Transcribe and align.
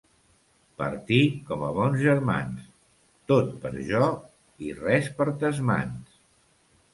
Partir 0.81 1.17
com 1.49 1.65
a 1.67 1.69
bons 1.79 1.99
germans: 2.05 2.63
tot 3.33 3.53
per 3.67 3.73
jo 3.91 4.09
i 4.71 4.75
res 4.81 5.13
per 5.21 5.29
tes 5.45 5.63
mans. 5.73 6.19